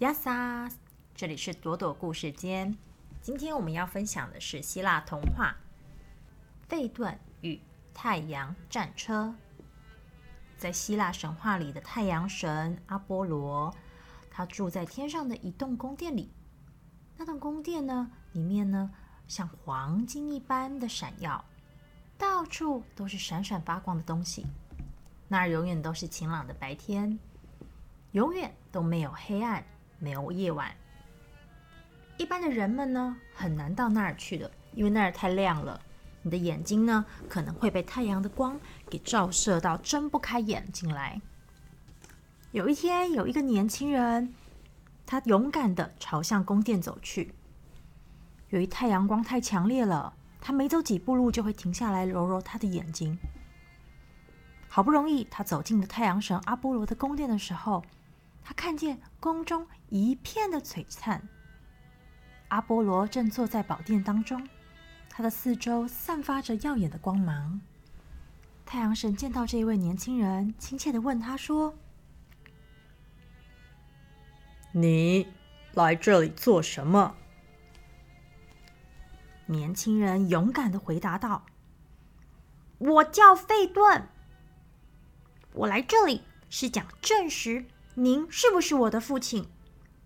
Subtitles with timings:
[0.00, 0.68] 亚萨，
[1.14, 2.76] 这里是朵朵故事间。
[3.22, 5.54] 今天我们要分享的是希腊童话
[6.68, 7.60] 《费顿与
[7.94, 9.32] 太阳战车》。
[10.58, 13.72] 在希腊神话里的太阳神阿波罗，
[14.32, 16.32] 他住在天上的一栋宫殿里。
[17.16, 18.90] 那栋宫殿呢，里面呢
[19.28, 21.44] 像黄金一般的闪耀，
[22.18, 24.44] 到处都是闪闪发光的东西。
[25.28, 27.16] 那儿永远都是晴朗的白天，
[28.10, 29.64] 永远都没有黑暗。
[30.04, 30.70] 没有夜晚，
[32.18, 35.80] 一般的人们呢很难到那儿去的，因为那儿太亮了。
[36.20, 41.18] 你的眼睛呢可能会被太阳的光给照射到，睁不开眼睛来。
[42.52, 44.34] 有一天，有一个年轻人，
[45.06, 47.34] 他勇敢的朝向宫殿走去。
[48.50, 53.18] 由于太阳光太强烈了，他没走几步路就会停下来揉揉他的眼睛。
[54.68, 57.82] 好不容易，他走进了太阳神阿波罗的宫殿的时候。
[58.44, 61.26] 他看见宫中一片的璀璨，
[62.48, 64.46] 阿波罗正坐在宝殿当中，
[65.08, 67.62] 他的四周散发着耀眼的光芒。
[68.66, 71.74] 太阳神见到这一位年轻人，亲切的问他说
[74.72, 75.26] ：“你
[75.72, 77.16] 来这里做什么？”
[79.46, 81.46] 年轻人勇敢的回答道
[82.76, 84.08] ：“我叫费顿，
[85.52, 87.64] 我来这里是讲证实。”
[87.96, 89.48] 您是不是我的父亲？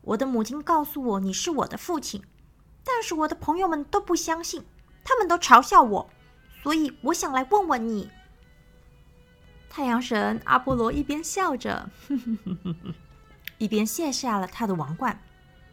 [0.00, 2.22] 我的母亲告诉我你是我的父亲，
[2.82, 4.64] 但是我的朋友们都不相信，
[5.04, 6.10] 他们都嘲笑我，
[6.62, 8.10] 所以我想来问问你。
[9.68, 11.90] 太阳神阿波罗一边笑着，
[13.58, 15.20] 一边卸下了他的王冠，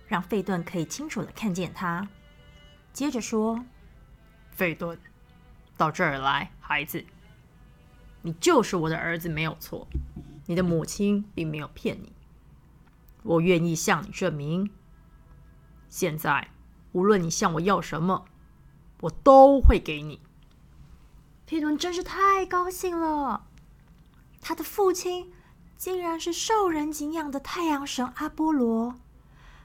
[0.08, 2.06] 让费顿可以清楚的看见他。
[2.92, 3.64] 接着说
[4.52, 5.00] ：“费顿，
[5.78, 7.06] 到这儿来，孩子，
[8.22, 9.88] 你就是我的儿子，没有错。”
[10.52, 12.12] 你的母亲并没有骗你，
[13.24, 14.70] 我愿意向你证明。
[15.88, 16.50] 现在，
[16.92, 18.26] 无论你向我要什么，
[19.00, 20.20] 我都会给你。
[21.46, 23.48] 皮顿真是太高兴了，
[24.42, 25.32] 他的父亲
[25.78, 28.96] 竟然是受人敬仰的太阳神阿波罗。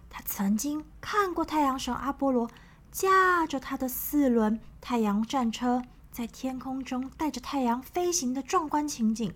[0.08, 2.48] 他曾经看过太阳神阿波罗
[2.92, 5.82] 驾着他的四轮太阳战车
[6.12, 9.34] 在天空中带着太阳飞行的壮观情景。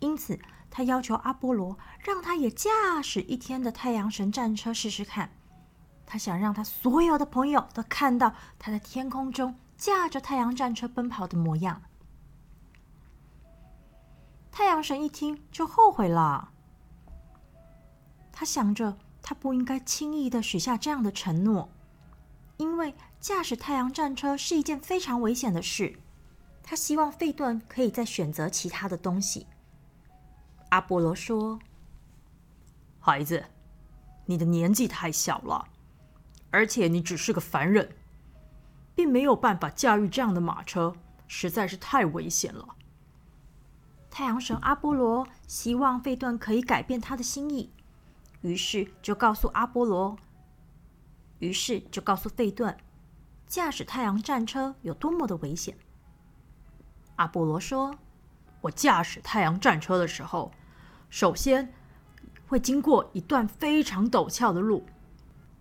[0.00, 0.38] 因此，
[0.70, 5.30] 他要求阿波罗让他也驾驶一天的太阳神战车试试看。
[6.04, 11.82] 他想让他所有的朋友都看到他在天空中驾着太阳战车奔跑的模样。
[14.52, 16.52] 太阳神一听就后悔了。
[18.32, 21.70] 他想着，他不应该轻易的许下这样的承诺，
[22.58, 25.98] 因为驾驶太阳战车是一件非常危险的事。
[26.62, 29.46] 他希望费顿可以再选择其他的东西。
[30.76, 31.58] 阿波罗说
[33.00, 33.46] ：“孩子，
[34.26, 35.68] 你的年纪太小了，
[36.50, 37.96] 而且你只是个凡人，
[38.94, 40.94] 并没有办法驾驭这样的马车，
[41.26, 42.76] 实在是太危险了。”
[44.12, 47.72] 太阳神阿波罗希望费顿可以改变他的心意，
[48.42, 50.18] 于是就告诉阿波罗，
[51.38, 52.76] 于是就告诉费顿，
[53.46, 55.74] 驾驶太阳战车有多么的危险。
[57.14, 57.96] 阿波罗说。
[58.62, 60.50] 我驾驶太阳战车的时候，
[61.18, 61.72] 首先
[62.46, 64.84] 会经过一段非常陡峭的路，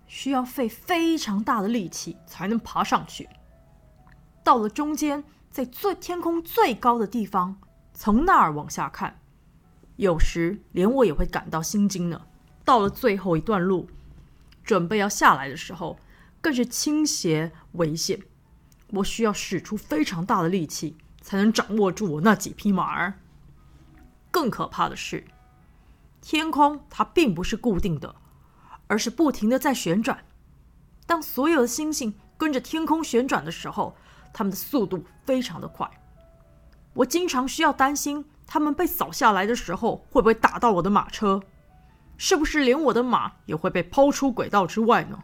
[0.05, 3.29] 需要费非常大的力气才能爬上去。
[4.43, 7.57] 到了中间，在最天空最高的地方，
[7.93, 9.21] 从那儿往下看，
[9.95, 12.23] 有时连我也会感到心惊呢。
[12.65, 13.87] 到了最后一段路，
[14.61, 15.97] 准备要下来的时候，
[16.41, 18.19] 更是倾斜危险，
[18.87, 20.97] 我需要使出非常大的力气。
[21.21, 23.13] 才能掌握住我那几匹马儿。
[24.29, 25.25] 更可怕的是，
[26.27, 28.15] 天空它并不是固定的，
[28.87, 30.25] 而是不停的在旋转。
[31.05, 33.95] 当所有的星星跟着天空旋转的时候，
[34.33, 35.87] 它们的速度非常的快。
[36.95, 41.39] 我经常需要担心，它们被扫下来的时候会不会打到我的马车？
[42.17, 45.23] 是不是连我的马也会被抛出轨道之外呢？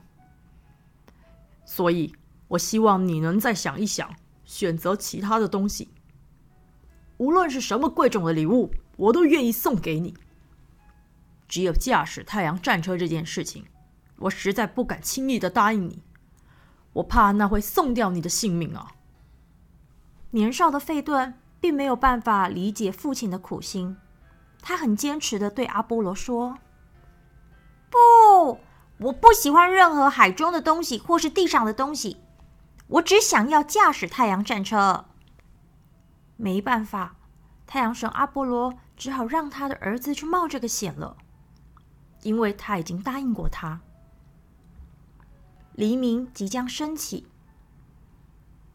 [1.66, 2.14] 所以，
[2.50, 4.08] 我希望你能再想一想。
[4.46, 5.90] 选择其他的东西，
[7.18, 10.14] 无论是什么贵重的礼物，我都愿意送给你。
[11.52, 13.66] 只有驾驶太阳战车这件事情，
[14.20, 16.02] 我实在不敢轻易的答应你，
[16.94, 18.94] 我怕那会送掉你的性命啊！
[20.30, 23.98] 年少的费顿并没有办法理解父亲的苦心，
[24.62, 26.58] 他很坚持的对阿波罗说
[27.92, 28.62] ：“不，
[29.00, 32.16] 我不喜欢任何海中的东西或是地上的东西。”
[32.88, 35.04] 我只想要驾驶太阳战车。
[36.38, 37.18] 没办法，
[37.68, 41.18] 太阳神阿波罗只好让他的儿子去冒这个险了。
[42.22, 43.82] 因为他已经答应过他。
[45.74, 47.28] 黎明即将升起，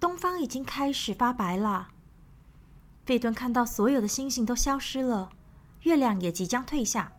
[0.00, 1.88] 东方已经开始发白了。
[3.04, 5.30] 费顿看到所有的星星都消失了，
[5.82, 7.12] 月亮也即将退下，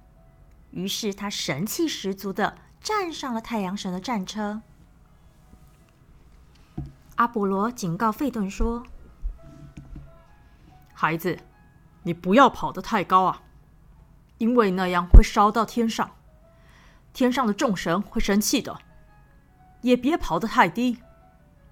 [0.71, 4.61] 于是他神气十足的站上了太阳神的战车。
[7.15, 8.85] 阿波罗警告费顿说
[10.93, 11.39] ：“孩子，
[12.03, 13.43] 你不要跑得太高啊，
[14.39, 16.11] 因为那样会烧到天上，
[17.17, 18.77] 天上的众神会生气的。
[19.81, 20.99] 也别跑得太低，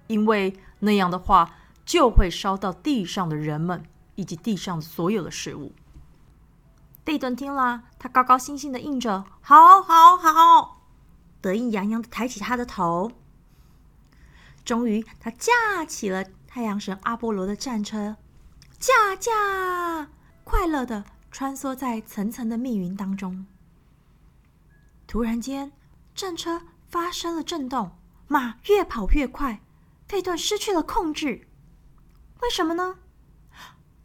[0.08, 1.54] 因为那样的话
[1.84, 3.84] 就会烧到地上的人们
[4.16, 5.72] 以及地上所有的事物。”
[7.06, 10.82] 费顿听了，他高高兴兴的应着：“好，好，好！”
[11.40, 13.12] 得意洋洋的抬起他的头。
[14.64, 18.16] 终于，他驾起了太阳神阿波罗的战车，
[18.80, 20.08] 驾驾，
[20.42, 23.46] 快乐的穿梭在层层的密云当中。
[25.06, 25.72] 突然间，
[26.14, 27.90] 战车发生了震动，
[28.26, 29.60] 马越跑越快，
[30.08, 31.48] 费顿失去了控制。
[32.42, 32.98] 为什么呢？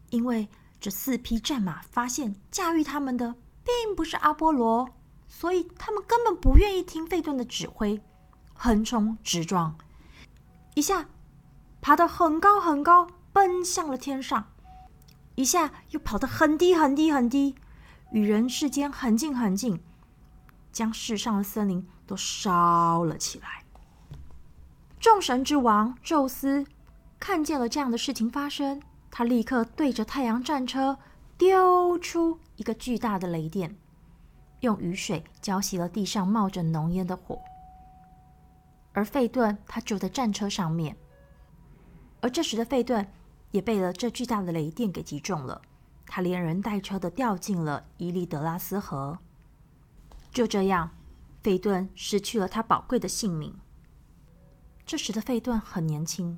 [0.10, 0.48] 因为
[0.80, 4.90] 这四匹战马发现驾驭他们的并不是阿波罗，
[5.28, 8.02] 所以他们根本不愿意听费顿的指挥，
[8.54, 9.76] 横冲直撞。
[10.76, 11.10] 一下
[11.82, 14.44] 爬得很高很高，奔向了天上；
[15.36, 17.56] 一下又跑得很低很低很低，
[18.12, 19.82] 与人世间很近很近，
[20.72, 23.64] 将世上的森林都烧了起来。
[25.00, 26.66] 众神之王宙斯
[27.20, 30.98] 看见了这样的事情发生，他立刻对着太阳战车
[31.38, 33.76] 丢出一个巨大的雷电，
[34.60, 37.40] 用雨水浇熄了地上冒着浓烟的火。
[38.94, 40.96] 而费顿他就在战车上面，
[42.20, 43.08] 而这时的费顿
[43.50, 45.62] 也被了这巨大的雷电给击中了，
[46.06, 49.18] 他连人带车的掉进了伊利德拉斯河。
[50.32, 50.92] 就这样，
[51.42, 53.54] 费顿失去了他宝贵的性命。
[54.86, 56.38] 这时的费顿很年轻，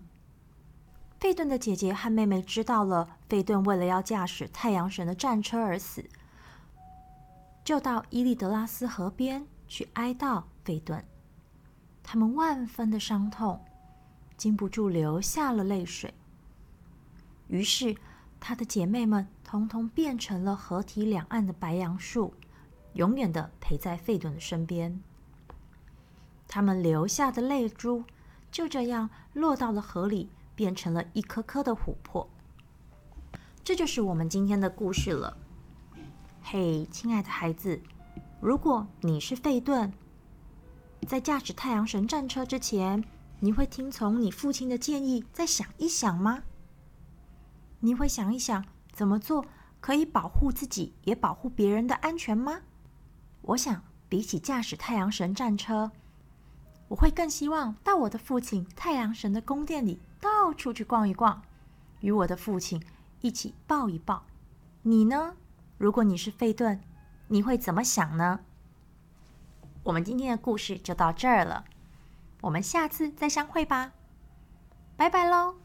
[1.20, 6.04] 费顿的姐姐和妹妹知道了费顿为了要驾驶太阳神的战车而死，
[7.64, 11.04] 就到伊利德拉斯河边去哀悼费顿。
[12.04, 13.64] 他们万分的伤痛，
[14.36, 16.14] 禁不住流下了泪水。
[17.48, 17.96] 于是，
[18.40, 22.34] 他的姐妹们通通变成了河堤两岸的白杨树，
[22.94, 25.02] 永远的陪在费顿的身边。
[26.48, 28.04] 他们流下的泪珠
[28.52, 32.30] 就这样落到了河里，变成了一颗颗的琥珀。
[33.64, 35.38] 这就是我们今天的故事了。
[36.44, 37.82] 嘿，亲爱的孩子，
[38.40, 39.92] 如果你是费顿，
[41.08, 43.04] 在驾驶太阳神战车之前，
[43.40, 46.44] 你会听从你父亲的建议，再想一想吗？
[47.80, 49.46] 你会想一想怎么做
[49.80, 52.62] 可以保护自己，也保护别人的安全吗？
[53.44, 55.92] 我想，比起驾驶太阳神战车，
[56.88, 61.42] 我会更希望到我的父亲太阳神的宫殿里到处去逛一逛，
[62.00, 62.82] 与我的父亲
[63.22, 64.24] 一起抱一抱。
[64.84, 65.36] 你呢？
[65.78, 66.80] 如果你是费顿，
[67.28, 68.40] 你会怎么想呢？
[69.84, 71.66] 我们今天的故事就到这儿了，
[72.42, 73.92] 我们下次再相会吧，
[74.96, 75.63] 拜拜喽。